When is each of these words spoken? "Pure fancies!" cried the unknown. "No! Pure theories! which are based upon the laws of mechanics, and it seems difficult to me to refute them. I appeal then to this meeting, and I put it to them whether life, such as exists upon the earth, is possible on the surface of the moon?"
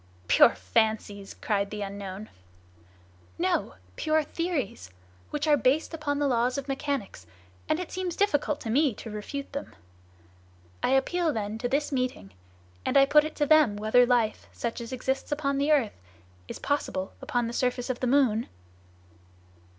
"Pure 0.27 0.55
fancies!" 0.55 1.35
cried 1.35 1.69
the 1.69 1.83
unknown. 1.83 2.27
"No! 3.37 3.75
Pure 3.95 4.23
theories! 4.23 4.89
which 5.29 5.45
are 5.45 5.55
based 5.55 5.93
upon 5.93 6.17
the 6.17 6.25
laws 6.27 6.57
of 6.57 6.67
mechanics, 6.67 7.27
and 7.69 7.79
it 7.79 7.91
seems 7.91 8.15
difficult 8.15 8.59
to 8.61 8.71
me 8.71 8.95
to 8.95 9.11
refute 9.11 9.51
them. 9.53 9.75
I 10.81 10.89
appeal 10.93 11.31
then 11.31 11.59
to 11.59 11.69
this 11.69 11.91
meeting, 11.91 12.31
and 12.83 12.97
I 12.97 13.05
put 13.05 13.23
it 13.25 13.35
to 13.35 13.45
them 13.45 13.75
whether 13.77 14.03
life, 14.07 14.47
such 14.51 14.81
as 14.81 14.91
exists 14.91 15.31
upon 15.31 15.59
the 15.59 15.71
earth, 15.71 16.01
is 16.47 16.57
possible 16.57 17.13
on 17.31 17.45
the 17.45 17.53
surface 17.53 17.91
of 17.91 17.99
the 17.99 18.07
moon?" 18.07 18.47